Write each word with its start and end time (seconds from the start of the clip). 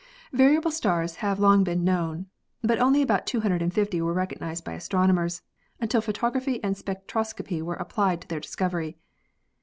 Variable 0.33 0.71
stars 0.71 1.17
have 1.17 1.39
long 1.39 1.63
been 1.63 1.83
known, 1.83 2.25
but 2.63 2.79
only 2.79 3.03
about 3.03 3.27
250 3.27 4.01
were 4.01 4.13
recognised 4.13 4.63
by 4.65 4.73
astronomers 4.73 5.43
until 5.79 6.01
photography 6.01 6.59
and 6.63 6.75
spectroscopy 6.75 7.61
were 7.61 7.75
applied 7.75 8.19
to 8.21 8.27
their 8.27 8.39
discovery. 8.39 8.97